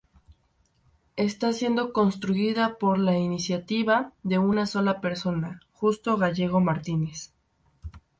Está 1.15 1.53
siendo 1.53 1.93
construida 1.93 2.79
por 2.79 2.97
la 2.97 3.19
iniciativa 3.19 4.13
de 4.23 4.39
una 4.39 4.65
sola 4.65 4.99
persona, 4.99 5.59
Justo 5.73 6.17
Gallego 6.17 6.59
Martínez. 6.59 7.33